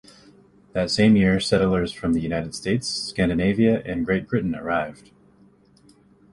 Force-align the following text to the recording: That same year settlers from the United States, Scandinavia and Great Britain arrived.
That 0.73 0.89
same 0.89 1.15
year 1.15 1.39
settlers 1.39 1.91
from 1.93 2.13
the 2.13 2.21
United 2.21 2.55
States, 2.55 2.87
Scandinavia 2.87 3.83
and 3.85 4.03
Great 4.03 4.27
Britain 4.27 4.55
arrived. 4.55 5.11